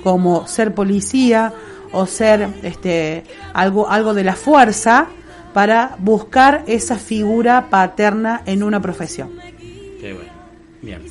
como 0.03 0.47
ser 0.47 0.73
policía 0.73 1.53
o 1.91 2.07
ser 2.07 2.47
este 2.63 3.23
algo 3.53 3.87
algo 3.87 4.15
de 4.15 4.23
la 4.23 4.35
fuerza 4.35 5.07
para 5.55 5.95
buscar 5.99 6.65
esa 6.67 6.99
figura 6.99 7.69
paterna 7.69 8.41
en 8.45 8.61
una 8.61 8.81
profesión. 8.81 9.39
Qué 10.01 10.11
bueno. 10.11 10.29
Bien. 10.81 11.01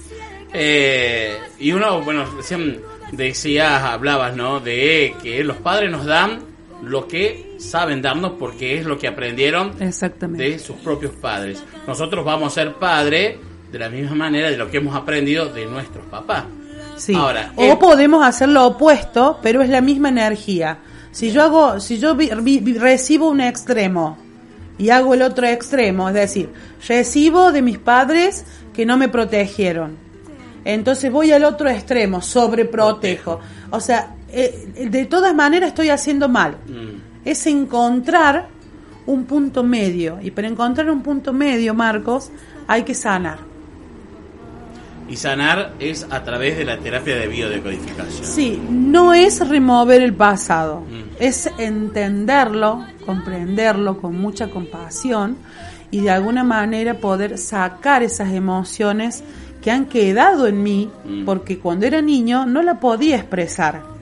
Eh, 0.53 1.39
y 1.59 1.73
uno, 1.73 2.03
bueno, 2.03 2.27
recién 2.37 2.83
decías, 3.13 3.83
hablabas, 3.83 4.37
¿no? 4.37 4.61
De 4.61 5.15
que 5.23 5.43
los 5.43 5.57
padres 5.57 5.91
nos 5.91 6.05
dan 6.05 6.41
lo 6.83 7.09
que 7.09 7.57
saben 7.59 8.03
darnos 8.03 8.33
porque 8.39 8.79
es 8.79 8.85
lo 8.85 8.99
que 8.99 9.09
aprendieron 9.09 9.79
de 9.79 10.59
sus 10.59 10.77
propios 10.77 11.15
padres. 11.15 11.63
Nosotros 11.87 12.23
vamos 12.23 12.53
a 12.53 12.55
ser 12.55 12.75
padres 12.75 13.39
de 13.73 13.79
la 13.79 13.89
misma 13.89 14.15
manera 14.15 14.51
de 14.51 14.59
lo 14.59 14.71
que 14.71 14.77
hemos 14.77 14.95
aprendido 14.95 15.47
de 15.47 15.65
nuestros 15.65 16.05
papás. 16.05 16.45
Sí. 16.99 17.15
Ahora, 17.15 17.55
o 17.57 17.79
podemos 17.79 18.23
hacer 18.23 18.51
lo 18.51 18.67
opuesto, 18.67 19.39
pero 19.43 19.63
es 19.63 19.71
la 19.71 19.81
misma 19.81 20.11
energía. 20.11 20.81
Si 21.13 21.33
yo 21.33 21.43
hago, 21.45 21.81
si 21.81 21.99
yo 21.99 22.15
recibo 22.15 23.31
un 23.31 23.41
extremo 23.41 24.19
y 24.78 24.90
hago 24.90 25.14
el 25.14 25.23
otro 25.23 25.47
extremo, 25.47 26.09
es 26.09 26.14
decir, 26.14 26.50
recibo 26.87 27.52
de 27.52 27.62
mis 27.62 27.78
padres 27.78 28.45
que 28.73 28.85
no 28.87 28.97
me 28.97 29.09
protegieron. 29.09 29.97
Entonces 30.64 31.12
voy 31.12 31.31
al 31.33 31.45
otro 31.45 31.69
extremo, 31.69 32.23
sobreprotejo. 32.23 33.40
O 33.71 33.81
sea, 33.81 34.14
eh, 34.31 34.88
de 34.90 35.04
todas 35.04 35.35
maneras 35.35 35.69
estoy 35.69 35.90
haciendo 35.90 36.28
mal. 36.28 36.57
Mm. 36.66 37.25
Es 37.25 37.47
encontrar 37.47 38.49
un 39.07 39.25
punto 39.25 39.62
medio. 39.62 40.19
Y 40.23 40.31
para 40.31 40.49
encontrar 40.49 40.90
un 40.90 41.02
punto 41.02 41.33
medio, 41.33 41.75
Marcos, 41.75 42.31
hay 42.66 42.83
que 42.83 42.95
sanar. 42.95 43.38
Y 45.09 45.17
sanar 45.17 45.75
es 45.79 46.07
a 46.11 46.25
través 46.25 46.57
de 46.57 46.65
la 46.65 46.79
terapia 46.79 47.17
de 47.17 47.29
biodecodificación. 47.29 48.25
Sí, 48.25 48.61
no 48.71 49.13
es 49.13 49.47
remover 49.47 50.03
el 50.03 50.15
pasado, 50.15 50.81
mm. 50.81 51.17
es 51.21 51.51
entenderlo, 51.59 52.85
comprenderlo 53.05 54.01
con 54.01 54.17
mucha 54.19 54.49
compasión 54.49 55.37
y 55.91 56.01
de 56.01 56.11
alguna 56.11 56.43
manera 56.43 56.95
poder 56.95 57.39
sacar 57.39 58.03
esas 58.03 58.33
emociones 58.33 59.23
que 59.63 59.71
han 59.71 59.87
quedado 59.87 60.47
en 60.47 60.63
mí 60.63 60.91
mm. 61.05 61.25
porque 61.25 61.59
cuando 61.59 61.87
era 61.87 62.01
niño 62.01 62.47
no 62.47 62.63
la 62.63 62.81
podía 62.81 63.17
expresar 63.17 63.95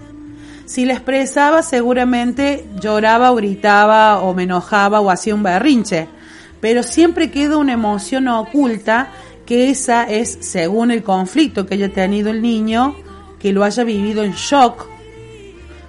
si 0.64 0.86
la 0.86 0.94
expresaba 0.94 1.62
seguramente 1.62 2.66
lloraba 2.80 3.30
o 3.32 3.36
gritaba 3.36 4.20
o 4.20 4.32
me 4.32 4.44
enojaba 4.44 5.00
o 5.00 5.10
hacía 5.10 5.34
un 5.34 5.42
berrinche, 5.42 6.08
pero 6.60 6.82
siempre 6.82 7.30
queda 7.30 7.56
una 7.56 7.72
emoción 7.72 8.28
oculta 8.28 9.08
que 9.46 9.70
esa 9.70 10.04
es, 10.04 10.38
según 10.40 10.90
el 10.90 11.02
conflicto 11.02 11.66
que 11.66 11.74
haya 11.74 11.92
tenido 11.92 12.30
el 12.30 12.42
niño, 12.42 12.96
que 13.38 13.52
lo 13.52 13.64
haya 13.64 13.84
vivido 13.84 14.22
en 14.22 14.32
shock 14.32 14.86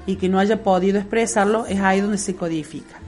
y 0.06 0.16
que 0.16 0.30
no 0.30 0.40
haya 0.40 0.64
podido 0.64 0.98
expresarlo, 1.00 1.66
es 1.66 1.80
ahí 1.80 2.02
donde 2.02 2.18
se 2.18 2.36
codifica. 2.36 3.00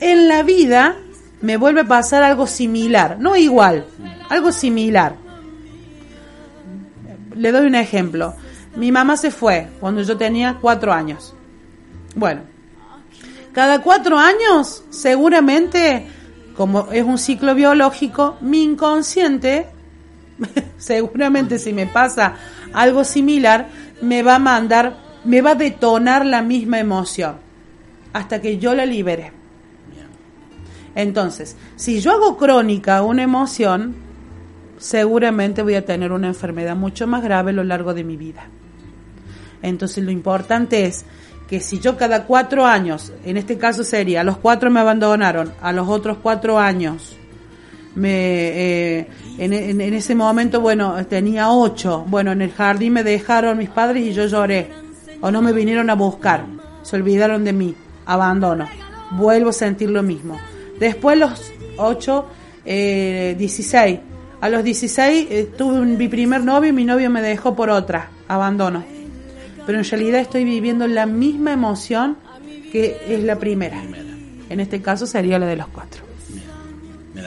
En 0.00 0.28
la 0.28 0.42
vida 0.42 0.96
me 1.40 1.56
vuelve 1.56 1.82
a 1.82 1.86
pasar 1.86 2.22
algo 2.22 2.46
similar, 2.46 3.18
no 3.20 3.36
igual, 3.36 3.86
algo 4.28 4.52
similar. 4.52 5.16
Le 7.34 7.52
doy 7.52 7.66
un 7.66 7.74
ejemplo. 7.74 8.34
Mi 8.76 8.90
mamá 8.90 9.16
se 9.16 9.30
fue 9.30 9.68
cuando 9.80 10.02
yo 10.02 10.16
tenía 10.16 10.58
cuatro 10.60 10.92
años. 10.92 11.34
Bueno, 12.14 12.42
cada 13.52 13.82
cuatro 13.82 14.18
años, 14.18 14.82
seguramente, 14.90 16.06
como 16.56 16.90
es 16.90 17.04
un 17.04 17.18
ciclo 17.18 17.54
biológico, 17.54 18.36
mi 18.40 18.62
inconsciente, 18.62 19.66
seguramente 20.76 21.58
si 21.58 21.72
me 21.72 21.86
pasa 21.86 22.34
algo 22.72 23.04
similar, 23.04 23.68
me 24.00 24.22
va 24.22 24.36
a 24.36 24.38
mandar, 24.38 24.96
me 25.24 25.40
va 25.40 25.52
a 25.52 25.54
detonar 25.54 26.26
la 26.26 26.42
misma 26.42 26.78
emoción, 26.78 27.36
hasta 28.12 28.40
que 28.40 28.58
yo 28.58 28.74
la 28.74 28.86
libere. 28.86 29.32
Entonces, 30.94 31.56
si 31.76 32.00
yo 32.00 32.12
hago 32.12 32.36
crónica 32.36 33.02
una 33.02 33.22
emoción, 33.22 33.94
seguramente 34.76 35.62
voy 35.62 35.74
a 35.74 35.86
tener 35.86 36.12
una 36.12 36.28
enfermedad 36.28 36.76
mucho 36.76 37.06
más 37.06 37.22
grave 37.22 37.50
a 37.50 37.54
lo 37.54 37.64
largo 37.64 37.94
de 37.94 38.04
mi 38.04 38.16
vida. 38.16 38.46
Entonces, 39.62 40.04
lo 40.04 40.10
importante 40.10 40.84
es 40.84 41.04
que 41.48 41.60
si 41.60 41.78
yo 41.78 41.96
cada 41.96 42.24
cuatro 42.24 42.66
años, 42.66 43.12
en 43.24 43.36
este 43.36 43.58
caso 43.58 43.84
sería, 43.84 44.22
a 44.22 44.24
los 44.24 44.38
cuatro 44.38 44.70
me 44.70 44.80
abandonaron, 44.80 45.52
a 45.60 45.72
los 45.72 45.88
otros 45.88 46.18
cuatro 46.22 46.58
años, 46.58 47.16
me, 47.94 48.98
eh, 48.98 49.06
en, 49.38 49.80
ese 49.80 50.14
momento, 50.14 50.60
bueno, 50.60 51.04
tenía 51.06 51.50
ocho, 51.50 52.04
bueno, 52.08 52.32
en 52.32 52.42
el 52.42 52.52
jardín 52.52 52.94
me 52.94 53.04
dejaron 53.04 53.58
mis 53.58 53.70
padres 53.70 54.04
y 54.04 54.12
yo 54.12 54.26
lloré, 54.26 54.68
o 55.20 55.30
no 55.30 55.42
me 55.42 55.52
vinieron 55.52 55.90
a 55.90 55.94
buscar, 55.94 56.44
se 56.82 56.96
olvidaron 56.96 57.44
de 57.44 57.52
mí, 57.52 57.74
abandono, 58.06 58.68
vuelvo 59.12 59.50
a 59.50 59.52
sentir 59.52 59.90
lo 59.90 60.02
mismo. 60.02 60.38
Después 60.78 61.18
los 61.18 61.52
ocho, 61.76 62.26
eh, 62.64 63.34
16, 63.38 63.98
a 64.40 64.48
los 64.48 64.64
16 64.64 65.28
eh, 65.30 65.50
tuve 65.56 65.84
mi 65.84 66.08
primer 66.08 66.42
novio 66.42 66.70
y 66.70 66.72
mi 66.72 66.84
novio 66.84 67.10
me 67.10 67.22
dejó 67.22 67.54
por 67.54 67.70
otra, 67.70 68.10
abandono. 68.26 68.84
Pero 69.64 69.78
en 69.78 69.84
realidad 69.84 70.20
estoy 70.20 70.44
viviendo 70.44 70.88
la 70.88 71.06
misma 71.06 71.52
emoción 71.52 72.16
que 72.72 72.96
es 73.06 73.22
la 73.22 73.38
primera. 73.38 73.80
En 74.48 74.58
este 74.58 74.82
caso 74.82 75.06
sería 75.06 75.38
la 75.38 75.46
de 75.46 75.56
los 75.56 75.68
cuatro. 75.68 76.01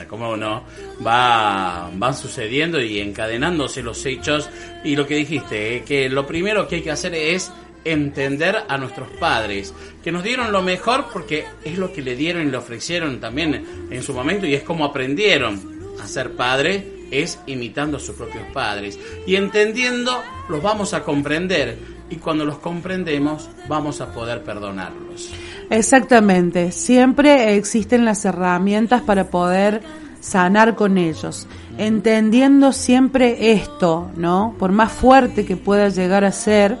Cómo 0.06 0.36
no, 0.36 0.64
va, 1.06 1.90
van 1.94 2.14
sucediendo 2.14 2.80
y 2.80 3.00
encadenándose 3.00 3.82
los 3.82 4.04
hechos. 4.06 4.48
Y 4.84 4.96
lo 4.96 5.06
que 5.06 5.16
dijiste, 5.16 5.76
eh, 5.76 5.84
que 5.84 6.08
lo 6.08 6.26
primero 6.26 6.68
que 6.68 6.76
hay 6.76 6.82
que 6.82 6.90
hacer 6.90 7.14
es 7.14 7.52
entender 7.84 8.64
a 8.68 8.76
nuestros 8.78 9.08
padres, 9.10 9.72
que 10.02 10.10
nos 10.10 10.24
dieron 10.24 10.50
lo 10.50 10.62
mejor 10.62 11.06
porque 11.12 11.46
es 11.64 11.78
lo 11.78 11.92
que 11.92 12.02
le 12.02 12.16
dieron 12.16 12.46
y 12.46 12.50
le 12.50 12.56
ofrecieron 12.56 13.20
también 13.20 13.88
en 13.90 14.02
su 14.02 14.12
momento 14.12 14.44
y 14.44 14.54
es 14.54 14.64
como 14.64 14.84
aprendieron 14.84 15.94
a 16.02 16.06
ser 16.06 16.32
padres, 16.32 16.84
es 17.10 17.38
imitando 17.46 17.96
a 17.96 18.00
sus 18.00 18.16
propios 18.16 18.44
padres. 18.52 18.98
Y 19.26 19.36
entendiendo, 19.36 20.20
los 20.48 20.62
vamos 20.62 20.94
a 20.94 21.04
comprender 21.04 21.78
y 22.10 22.16
cuando 22.16 22.44
los 22.44 22.58
comprendemos 22.58 23.48
vamos 23.68 24.00
a 24.00 24.12
poder 24.12 24.42
perdonarlos. 24.42 25.32
Exactamente, 25.68 26.70
siempre 26.70 27.56
existen 27.56 28.04
las 28.04 28.24
herramientas 28.24 29.02
para 29.02 29.30
poder 29.30 29.82
sanar 30.20 30.76
con 30.76 30.96
ellos, 30.96 31.46
entendiendo 31.76 32.72
siempre 32.72 33.52
esto, 33.52 34.10
¿no? 34.16 34.54
Por 34.58 34.72
más 34.72 34.92
fuerte 34.92 35.44
que 35.44 35.56
pueda 35.56 35.88
llegar 35.88 36.24
a 36.24 36.32
ser, 36.32 36.78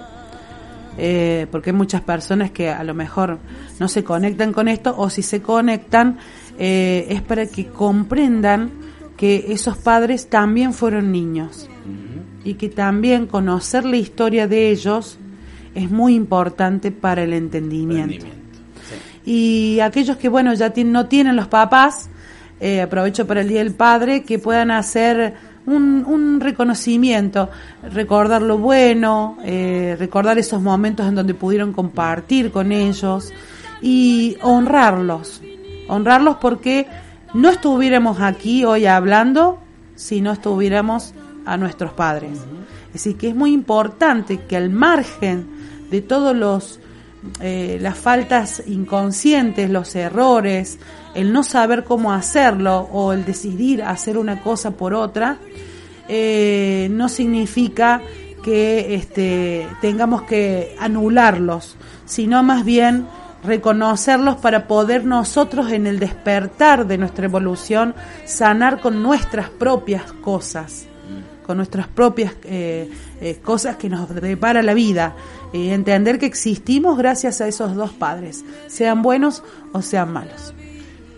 eh, 0.98 1.46
porque 1.50 1.70
hay 1.70 1.76
muchas 1.76 2.00
personas 2.02 2.52
que 2.52 2.70
a 2.70 2.82
lo 2.84 2.94
mejor 2.94 3.38
no 3.80 3.88
se 3.88 4.04
conectan 4.04 4.52
con 4.52 4.68
esto, 4.68 4.94
o 4.96 5.10
si 5.10 5.22
se 5.22 5.42
conectan, 5.42 6.18
eh, 6.58 7.06
es 7.10 7.22
para 7.22 7.46
que 7.46 7.66
comprendan 7.66 8.70
que 9.16 9.46
esos 9.48 9.76
padres 9.78 10.28
también 10.28 10.72
fueron 10.72 11.10
niños 11.10 11.68
y 12.44 12.54
que 12.54 12.68
también 12.68 13.26
conocer 13.26 13.84
la 13.84 13.96
historia 13.96 14.46
de 14.46 14.70
ellos 14.70 15.18
es 15.74 15.90
muy 15.90 16.14
importante 16.14 16.92
para 16.92 17.24
el 17.24 17.32
entendimiento. 17.32 18.26
Y 19.26 19.80
aquellos 19.80 20.16
que, 20.16 20.28
bueno, 20.28 20.54
ya 20.54 20.72
no 20.84 21.06
tienen 21.06 21.36
los 21.36 21.48
papás, 21.48 22.08
eh, 22.60 22.80
aprovecho 22.80 23.26
para 23.26 23.42
el 23.42 23.48
Día 23.48 23.58
del 23.58 23.74
Padre, 23.74 24.22
que 24.22 24.38
puedan 24.38 24.70
hacer 24.70 25.34
un, 25.66 26.40
reconocimiento, 26.40 27.50
recordar 27.92 28.40
lo 28.40 28.58
bueno, 28.58 29.36
eh, 29.44 29.96
recordar 29.98 30.38
esos 30.38 30.62
momentos 30.62 31.06
en 31.06 31.16
donde 31.16 31.34
pudieron 31.34 31.72
compartir 31.72 32.52
con 32.52 32.70
ellos 32.70 33.32
y 33.82 34.36
honrarlos, 34.42 35.42
honrarlos 35.88 36.36
porque 36.36 36.86
no 37.34 37.50
estuviéramos 37.50 38.20
aquí 38.20 38.64
hoy 38.64 38.86
hablando 38.86 39.58
si 39.96 40.20
no 40.20 40.32
estuviéramos 40.32 41.14
a 41.44 41.56
nuestros 41.56 41.92
padres. 41.92 42.38
Así 42.94 43.14
que 43.14 43.28
es 43.28 43.34
muy 43.34 43.52
importante 43.52 44.38
que 44.42 44.56
al 44.56 44.70
margen 44.70 45.48
de 45.90 46.00
todos 46.00 46.34
los 46.34 46.80
eh, 47.40 47.78
las 47.80 47.96
faltas 47.96 48.62
inconscientes, 48.66 49.70
los 49.70 49.94
errores, 49.94 50.78
el 51.14 51.32
no 51.32 51.42
saber 51.42 51.84
cómo 51.84 52.12
hacerlo 52.12 52.88
o 52.92 53.12
el 53.12 53.24
decidir 53.24 53.82
hacer 53.82 54.18
una 54.18 54.42
cosa 54.42 54.72
por 54.72 54.94
otra, 54.94 55.38
eh, 56.08 56.88
no 56.90 57.08
significa 57.08 58.00
que 58.42 58.94
este, 58.94 59.66
tengamos 59.80 60.22
que 60.22 60.76
anularlos, 60.78 61.76
sino 62.04 62.42
más 62.42 62.64
bien 62.64 63.06
reconocerlos 63.44 64.36
para 64.36 64.66
poder 64.66 65.04
nosotros 65.04 65.72
en 65.72 65.86
el 65.86 65.98
despertar 65.98 66.86
de 66.86 66.98
nuestra 66.98 67.26
evolución 67.26 67.94
sanar 68.24 68.80
con 68.80 69.02
nuestras 69.02 69.50
propias 69.50 70.12
cosas 70.12 70.86
con 71.46 71.58
nuestras 71.58 71.86
propias 71.86 72.34
eh, 72.44 72.90
eh, 73.20 73.38
cosas 73.42 73.76
que 73.76 73.88
nos 73.88 74.12
depara 74.12 74.62
la 74.62 74.74
vida 74.74 75.14
y 75.56 75.70
entender 75.70 76.18
que 76.18 76.26
existimos 76.26 76.98
gracias 76.98 77.40
a 77.40 77.48
esos 77.48 77.74
dos 77.74 77.92
padres, 77.92 78.44
sean 78.66 79.02
buenos 79.02 79.42
o 79.72 79.82
sean 79.82 80.12
malos. 80.12 80.54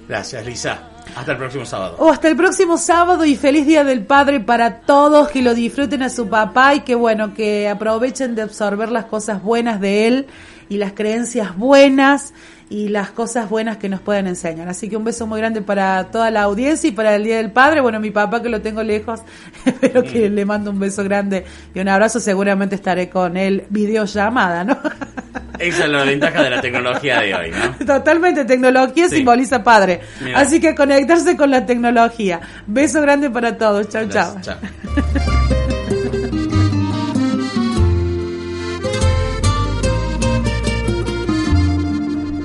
Gracias, 0.09 0.47
Lisa. 0.47 0.79
Hasta 1.17 1.33
el 1.33 1.39
próximo 1.39 1.65
sábado. 1.65 1.97
O 1.99 2.11
hasta 2.11 2.29
el 2.29 2.37
próximo 2.37 2.79
sábado 2.79 3.25
y 3.25 3.35
feliz 3.35 3.67
Día 3.67 3.83
del 3.83 4.05
Padre 4.05 4.41
para 4.41 4.81
todos, 4.81 5.29
que 5.29 5.43
lo 5.43 5.55
disfruten 5.55 6.03
a 6.03 6.11
su 6.11 6.29
papá 6.29 6.75
y 6.75 6.81
que 6.81 6.95
bueno, 6.95 7.35
que 7.35 7.69
aprovechen 7.69 8.35
de 8.35 8.43
absorber 8.43 8.91
las 8.91 9.07
cosas 9.07 9.43
buenas 9.43 9.81
de 9.81 10.07
él 10.07 10.27
y 10.69 10.77
las 10.77 10.93
creencias 10.93 11.57
buenas 11.57 12.33
y 12.71 12.89
las 12.89 13.11
cosas 13.11 13.49
buenas 13.49 13.79
que 13.79 13.89
nos 13.89 14.01
pueden 14.01 14.27
enseñar. 14.27 14.69
Así 14.69 14.89
que 14.89 14.97
un 14.97 15.05
beso 15.05 15.27
muy 15.27 15.41
grande 15.41 15.63
para 15.63 16.05
toda 16.11 16.31
la 16.31 16.43
audiencia 16.43 16.89
y 16.89 16.93
para 16.93 17.15
el 17.15 17.25
Día 17.25 17.39
del 17.39 17.51
Padre. 17.51 17.81
Bueno, 17.81 17.99
mi 18.01 18.11
papá 18.11 18.43
que 18.43 18.49
lo 18.49 18.61
tengo 18.61 18.83
lejos, 18.83 19.21
espero 19.65 20.03
que 20.03 20.29
le 20.29 20.45
mando 20.45 20.71
un 20.71 20.79
beso 20.79 21.03
grande 21.05 21.45
y 21.75 21.81
un 21.81 21.89
abrazo. 21.89 22.21
Seguramente 22.21 22.75
estaré 22.75 23.09
con 23.09 23.37
él 23.37 23.65
videollamada, 23.71 24.65
¿no? 24.65 24.79
Esa 25.59 25.85
es 25.85 25.91
la 25.91 26.05
ventaja 26.05 26.43
de 26.43 26.51
la 26.51 26.61
tecnología 26.61 27.21
de 27.21 27.35
hoy, 27.35 27.51
¿no? 27.51 27.87
Totalmente, 27.87 28.45
tecnología 28.45 29.09
simboliza 29.09 29.65
padre. 29.65 30.01
Así 30.35 30.61
que 30.61 30.75
conectarse 30.75 31.37
con 31.37 31.51
la 31.51 31.67
tecnología. 31.67 32.41
Beso 32.67 33.01
grande 33.03 33.29
para 33.29 33.59
todos. 33.59 33.89
Chao, 33.89 34.09
chao. 34.09 34.37
Chao. 34.41 34.59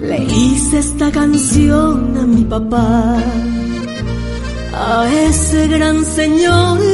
Le 0.04 0.18
hice 0.22 0.80
esta 0.80 1.10
canción 1.12 2.18
a 2.18 2.24
mi 2.24 2.44
papá, 2.44 3.18
a 4.74 5.10
ese 5.10 5.68
gran 5.70 6.04
señor 6.04 6.78